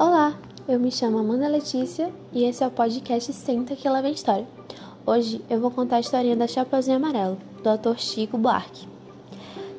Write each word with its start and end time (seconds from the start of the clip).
Olá, 0.00 0.38
eu 0.68 0.78
me 0.78 0.92
chamo 0.92 1.18
Amanda 1.18 1.48
Letícia 1.48 2.12
e 2.32 2.44
esse 2.44 2.62
é 2.62 2.66
o 2.68 2.70
podcast 2.70 3.32
Senta 3.32 3.74
que 3.74 3.88
lá 3.88 4.00
vem 4.00 4.12
história. 4.12 4.46
Hoje 5.04 5.44
eu 5.50 5.58
vou 5.58 5.72
contar 5.72 5.96
a 5.96 6.00
historinha 6.00 6.36
da 6.36 6.46
Chapeuzinho 6.46 6.98
Amarelo, 6.98 7.36
do 7.64 7.68
autor 7.68 7.98
Chico 7.98 8.38
Buarque. 8.38 8.86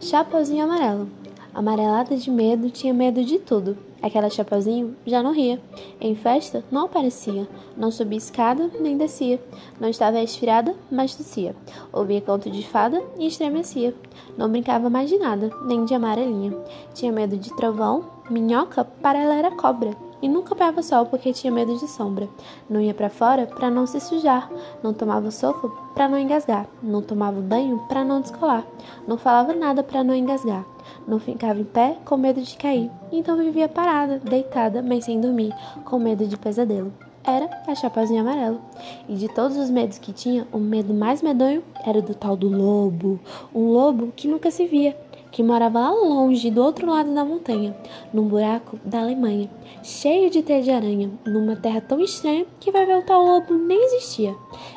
Chapeuzinho 0.00 0.64
Amarelo. 0.64 1.08
Amarelada 1.54 2.16
de 2.16 2.32
medo, 2.32 2.68
tinha 2.68 2.92
medo 2.92 3.24
de 3.24 3.38
tudo. 3.38 3.78
Aquela 4.02 4.28
Chapeuzinho 4.28 4.96
já 5.06 5.22
não 5.22 5.32
ria. 5.32 5.60
Em 6.00 6.16
festa, 6.16 6.64
não 6.68 6.86
aparecia. 6.86 7.46
Não 7.76 7.92
subia 7.92 8.18
escada, 8.18 8.68
nem 8.80 8.96
descia. 8.96 9.40
Não 9.78 9.88
estava 9.88 10.18
esfriada, 10.20 10.74
mas 10.90 11.14
tossia. 11.14 11.54
Ouvia 11.92 12.20
conto 12.20 12.50
de 12.50 12.66
fada 12.66 13.00
e 13.20 13.28
estremecia. 13.28 13.94
Não 14.36 14.50
brincava 14.50 14.90
mais 14.90 15.08
de 15.08 15.16
nada, 15.16 15.48
nem 15.64 15.84
de 15.84 15.94
amarelinha. 15.94 16.56
Tinha 16.92 17.12
medo 17.12 17.36
de 17.36 17.54
trovão, 17.54 18.04
minhoca, 18.28 18.82
para 18.84 19.20
ela 19.20 19.36
era 19.36 19.52
cobra 19.52 20.07
e 20.20 20.28
nunca 20.28 20.54
pegava 20.54 20.82
sol 20.82 21.06
porque 21.06 21.32
tinha 21.32 21.52
medo 21.52 21.76
de 21.76 21.88
sombra. 21.88 22.28
Não 22.68 22.80
ia 22.80 22.94
para 22.94 23.10
fora 23.10 23.46
para 23.46 23.70
não 23.70 23.86
se 23.86 24.00
sujar, 24.00 24.50
não 24.82 24.92
tomava 24.92 25.30
sopa 25.30 25.68
para 25.94 26.08
não 26.08 26.18
engasgar, 26.18 26.66
não 26.82 27.02
tomava 27.02 27.40
banho 27.40 27.78
para 27.88 28.04
não 28.04 28.20
descolar, 28.20 28.64
não 29.06 29.18
falava 29.18 29.54
nada 29.54 29.82
para 29.82 30.04
não 30.04 30.14
engasgar, 30.14 30.64
não 31.06 31.18
ficava 31.18 31.60
em 31.60 31.64
pé 31.64 31.96
com 32.04 32.16
medo 32.16 32.40
de 32.40 32.56
cair, 32.56 32.90
então 33.10 33.36
vivia 33.36 33.68
parada, 33.68 34.18
deitada, 34.18 34.82
mas 34.82 35.04
sem 35.04 35.20
dormir, 35.20 35.54
com 35.84 35.98
medo 35.98 36.26
de 36.26 36.36
pesadelo. 36.36 36.92
Era 37.24 37.50
a 37.66 37.74
Chapeuzinho 37.74 38.22
Amarelo. 38.22 38.58
E 39.06 39.14
de 39.14 39.28
todos 39.28 39.58
os 39.58 39.68
medos 39.68 39.98
que 39.98 40.14
tinha, 40.14 40.48
o 40.50 40.58
medo 40.58 40.94
mais 40.94 41.20
medonho 41.20 41.62
era 41.84 42.00
do 42.00 42.14
tal 42.14 42.34
do 42.34 42.48
lobo. 42.48 43.20
Um 43.54 43.70
lobo 43.70 44.12
que 44.16 44.26
nunca 44.26 44.50
se 44.50 44.66
via, 44.66 44.96
que 45.30 45.42
morava 45.42 45.80
lá 45.80 45.90
longe, 45.90 46.50
do 46.50 46.62
outro 46.62 46.90
lado 46.90 47.12
da 47.14 47.24
montanha, 47.24 47.76
num 48.12 48.26
buraco 48.26 48.78
da 48.84 49.00
Alemanha, 49.00 49.50
cheio 49.82 50.30
de 50.30 50.42
teia 50.42 50.62
de 50.62 50.70
aranha, 50.70 51.10
numa 51.24 51.56
terra 51.56 51.80
tão 51.80 52.00
estranha 52.00 52.46
que 52.60 52.70
vai 52.70 52.84
ver 52.86 52.98
o 52.98 53.02
tal 53.02 53.24
lobo 53.24 53.54
nem 53.54 53.84
existia. 53.84 54.34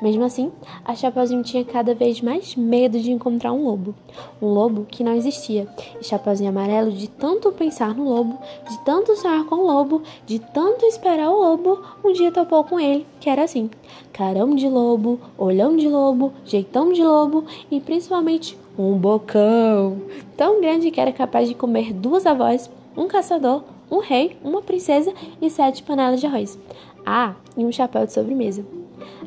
Mesmo 0.00 0.24
assim, 0.24 0.52
a 0.84 0.94
Chapeuzinho 0.94 1.42
tinha 1.42 1.64
cada 1.64 1.94
vez 1.94 2.20
mais 2.20 2.54
medo 2.56 2.98
de 2.98 3.10
encontrar 3.10 3.52
um 3.52 3.64
lobo. 3.64 3.94
Um 4.40 4.48
lobo 4.48 4.86
que 4.88 5.02
não 5.02 5.14
existia. 5.14 5.66
E 6.00 6.04
Chapeuzinho 6.04 6.50
Amarelo, 6.50 6.92
de 6.92 7.08
tanto 7.08 7.52
pensar 7.52 7.94
no 7.94 8.04
lobo, 8.04 8.38
de 8.68 8.78
tanto 8.84 9.16
sonhar 9.16 9.44
com 9.46 9.56
o 9.56 9.66
lobo, 9.66 10.02
de 10.26 10.38
tanto 10.38 10.84
esperar 10.86 11.30
o 11.30 11.40
lobo, 11.40 11.82
um 12.04 12.12
dia 12.12 12.30
topou 12.30 12.64
com 12.64 12.78
ele, 12.78 13.06
que 13.20 13.28
era 13.28 13.44
assim: 13.44 13.70
carão 14.12 14.54
de 14.54 14.68
lobo, 14.68 15.20
olhão 15.36 15.76
de 15.76 15.88
lobo, 15.88 16.32
jeitão 16.44 16.92
de 16.92 17.02
lobo 17.02 17.44
e 17.70 17.80
principalmente 17.80 18.56
um 18.76 18.96
bocão 18.96 19.98
tão 20.36 20.60
grande 20.60 20.90
que 20.90 21.00
era 21.00 21.12
capaz 21.12 21.48
de 21.48 21.54
comer 21.54 21.92
duas 21.92 22.26
avós, 22.26 22.70
um 22.96 23.06
caçador, 23.06 23.62
um 23.90 23.98
rei, 23.98 24.36
uma 24.42 24.62
princesa 24.62 25.12
e 25.40 25.48
sete 25.48 25.82
panelas 25.82 26.20
de 26.20 26.26
arroz. 26.26 26.58
Ah, 27.06 27.34
e 27.56 27.64
um 27.64 27.70
chapéu 27.70 28.06
de 28.06 28.12
sobremesa. 28.12 28.64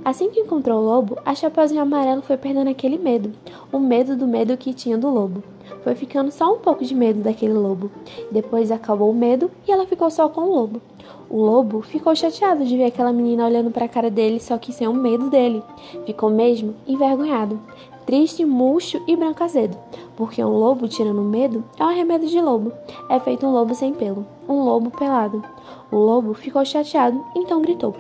Assim 0.04 0.30
que 0.30 0.40
encontrou 0.40 0.80
o 0.80 0.86
lobo, 0.86 1.18
a 1.26 1.36
Chapeuzinho 1.36 1.82
Amarelo 1.82 2.22
foi 2.22 2.38
perdendo 2.38 2.70
aquele 2.70 2.98
medo, 2.98 3.32
o 3.72 3.80
medo 3.80 4.16
do 4.16 4.28
medo 4.28 4.58
que 4.58 4.74
tinha 4.74 4.98
do 4.98 5.10
lobo. 5.10 5.44
Foi 5.84 5.96
ficando 5.96 6.32
só 6.32 6.54
um 6.54 6.60
pouco 6.60 6.84
de 6.84 6.96
medo 6.96 7.22
daquele 7.22 7.54
lobo. 7.54 7.92
Depois 8.32 8.72
acabou 8.72 9.10
o 9.12 9.16
medo 9.16 9.52
e 9.68 9.72
ela 9.72 9.86
ficou 9.86 10.10
só 10.10 10.28
com 10.28 10.42
o 10.42 10.54
lobo. 10.54 10.82
O 11.30 11.42
lobo 11.42 11.82
ficou 11.82 12.16
chateado 12.16 12.66
de 12.66 12.78
ver 12.78 12.86
aquela 12.86 13.12
menina 13.12 13.46
olhando 13.46 13.70
para 13.70 13.86
a 13.86 13.90
cara 13.90 14.10
dele, 14.10 14.40
só 14.40 14.58
que 14.58 14.72
sem 14.72 14.88
o 14.88 14.94
medo 14.94 15.30
dele. 15.30 15.62
Ficou 16.06 16.30
mesmo 16.30 16.74
envergonhado 16.88 17.60
triste, 18.08 18.46
murcho 18.46 19.00
e 19.06 19.16
branco 19.16 19.44
azedo, 19.44 19.78
porque 20.16 20.44
um 20.44 20.50
lobo 20.50 20.88
tirando 20.88 21.22
medo 21.22 21.64
é 21.78 21.84
um 21.84 21.94
remédio 21.94 22.30
de 22.30 22.40
lobo. 22.42 22.72
É 23.10 23.20
feito 23.20 23.46
um 23.46 23.52
lobo 23.52 23.76
sem 23.76 23.94
pelo, 23.94 24.26
um 24.48 24.64
lobo 24.64 24.90
pelado. 24.90 25.44
O 25.92 25.98
lobo 25.98 26.34
ficou 26.34 26.66
chateado, 26.66 27.24
então 27.36 27.62
gritou: 27.62 27.94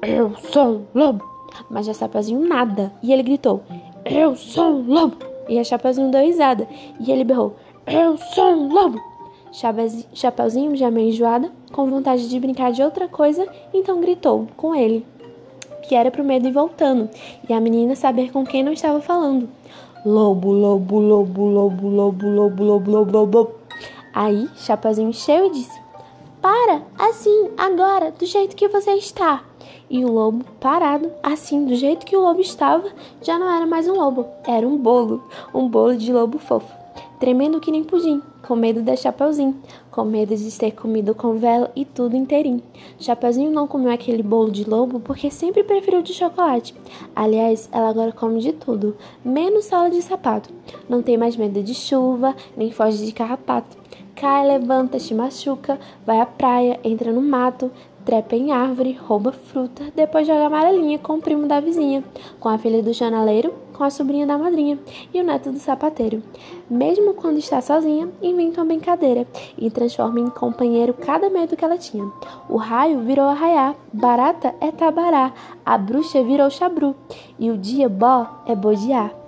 Eu 0.00 0.32
sou 0.52 0.82
lobo! 0.94 1.24
Mas 1.68 1.88
a 1.88 1.92
Chapeuzinho 1.92 2.46
nada, 2.48 2.92
e 3.02 3.12
ele 3.12 3.24
gritou: 3.24 3.60
Eu 4.04 4.36
sou 4.36 4.80
lobo! 4.80 5.16
E 5.48 5.58
a 5.58 5.64
Chapeuzinho 5.64 6.10
deu 6.10 6.22
risada, 6.22 6.66
e 7.00 7.10
ele 7.10 7.24
berrou: 7.24 7.56
Eu 7.84 8.16
sou 8.16 8.52
um 8.52 8.72
lobo! 8.72 9.00
Chapeuzinho, 10.12 10.76
já 10.76 10.90
meio 10.90 11.08
enjoada, 11.08 11.50
com 11.72 11.90
vontade 11.90 12.28
de 12.28 12.38
brincar 12.38 12.70
de 12.70 12.82
outra 12.82 13.08
coisa, 13.08 13.46
então 13.74 14.00
gritou 14.00 14.46
com 14.56 14.74
ele: 14.74 15.04
que 15.88 15.94
era 15.94 16.10
pro 16.10 16.22
medo 16.22 16.46
ir 16.46 16.52
voltando, 16.52 17.08
e 17.48 17.52
a 17.52 17.60
menina 17.60 17.96
saber 17.96 18.30
com 18.30 18.44
quem 18.44 18.62
não 18.62 18.72
estava 18.72 19.00
falando. 19.00 19.48
Lobo, 20.04 20.52
lobo, 20.52 21.00
lobo, 21.00 21.46
lobo, 21.46 21.88
lobo, 21.88 22.28
lobo, 22.28 22.62
lobo, 22.62 22.90
lobo, 22.90 23.18
lobo. 23.18 23.50
Aí, 24.14 24.48
Chapazinho 24.56 25.08
encheu 25.08 25.46
e 25.46 25.50
disse: 25.50 25.80
Para, 26.42 26.82
assim, 26.98 27.50
agora, 27.56 28.12
do 28.12 28.26
jeito 28.26 28.54
que 28.54 28.68
você 28.68 28.92
está. 28.92 29.42
E 29.90 30.04
o 30.04 30.12
lobo, 30.12 30.44
parado, 30.60 31.10
assim, 31.22 31.64
do 31.64 31.74
jeito 31.74 32.04
que 32.04 32.14
o 32.14 32.20
lobo 32.20 32.40
estava, 32.40 32.88
já 33.22 33.38
não 33.38 33.50
era 33.50 33.66
mais 33.66 33.88
um 33.88 33.94
lobo, 33.94 34.26
era 34.46 34.68
um 34.68 34.76
bolo, 34.76 35.24
um 35.54 35.66
bolo 35.66 35.96
de 35.96 36.12
lobo 36.12 36.38
fofo 36.38 36.78
tremendo 37.18 37.60
que 37.60 37.70
nem 37.70 37.84
pudim, 37.84 38.22
com 38.46 38.54
medo 38.54 38.82
da 38.82 38.96
Chapeuzinho, 38.96 39.56
com 39.90 40.04
medo 40.04 40.36
de 40.36 40.58
ter 40.58 40.72
comido 40.72 41.14
com 41.14 41.36
vela 41.36 41.70
e 41.74 41.84
tudo 41.84 42.16
inteirinho. 42.16 42.62
Chapeuzinho 42.98 43.50
não 43.50 43.66
comeu 43.66 43.92
aquele 43.92 44.22
bolo 44.22 44.50
de 44.50 44.68
lobo 44.68 45.00
porque 45.00 45.30
sempre 45.30 45.62
preferiu 45.64 46.02
de 46.02 46.12
chocolate. 46.12 46.74
Aliás, 47.14 47.68
ela 47.72 47.90
agora 47.90 48.12
come 48.12 48.40
de 48.40 48.52
tudo, 48.52 48.96
menos 49.24 49.64
sala 49.64 49.90
de 49.90 50.00
sapato. 50.02 50.50
Não 50.88 51.02
tem 51.02 51.16
mais 51.16 51.36
medo 51.36 51.62
de 51.62 51.74
chuva, 51.74 52.34
nem 52.56 52.70
foge 52.70 53.04
de 53.04 53.12
carrapato. 53.12 53.76
Cai, 54.20 54.44
levanta, 54.44 54.98
se 54.98 55.14
machuca, 55.14 55.78
vai 56.04 56.20
à 56.20 56.26
praia, 56.26 56.80
entra 56.82 57.12
no 57.12 57.22
mato, 57.22 57.70
trepa 58.04 58.34
em 58.34 58.50
árvore, 58.50 58.98
rouba 59.00 59.30
fruta, 59.30 59.92
depois 59.94 60.26
joga 60.26 60.46
amarelinha 60.46 60.98
com 60.98 61.14
o 61.14 61.22
primo 61.22 61.46
da 61.46 61.60
vizinha, 61.60 62.02
com 62.40 62.48
a 62.48 62.58
filha 62.58 62.82
do 62.82 62.92
jornaleiro, 62.92 63.54
com 63.74 63.84
a 63.84 63.90
sobrinha 63.90 64.26
da 64.26 64.36
madrinha 64.36 64.76
e 65.14 65.20
o 65.20 65.24
neto 65.24 65.52
do 65.52 65.60
sapateiro. 65.60 66.20
Mesmo 66.68 67.14
quando 67.14 67.38
está 67.38 67.60
sozinha, 67.60 68.08
inventa 68.20 68.60
uma 68.60 68.66
brincadeira 68.66 69.24
e 69.56 69.70
transforma 69.70 70.18
em 70.18 70.28
companheiro 70.30 70.94
cada 70.94 71.30
medo 71.30 71.56
que 71.56 71.64
ela 71.64 71.78
tinha. 71.78 72.10
O 72.48 72.56
raio 72.56 72.98
virou 72.98 73.26
arraiá, 73.26 73.76
barata 73.92 74.52
é 74.60 74.72
tabará, 74.72 75.32
a 75.64 75.78
bruxa 75.78 76.24
virou 76.24 76.50
chabru 76.50 76.92
e 77.38 77.52
o 77.52 77.56
dia 77.56 77.88
bó 77.88 78.26
é 78.46 78.56
bodiar. 78.56 79.27